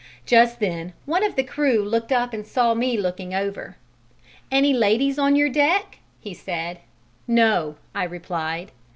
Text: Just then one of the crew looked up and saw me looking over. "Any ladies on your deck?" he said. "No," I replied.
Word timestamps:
Just 0.25 0.59
then 0.59 0.93
one 1.05 1.23
of 1.23 1.35
the 1.35 1.43
crew 1.43 1.83
looked 1.87 2.11
up 2.11 2.33
and 2.33 2.43
saw 2.43 2.73
me 2.73 2.97
looking 2.97 3.35
over. 3.35 3.77
"Any 4.49 4.73
ladies 4.73 5.19
on 5.19 5.35
your 5.35 5.47
deck?" 5.49 5.99
he 6.19 6.33
said. 6.33 6.79
"No," 7.27 7.75
I 7.93 8.05
replied. 8.05 8.71